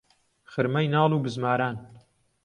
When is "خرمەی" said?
0.51-0.87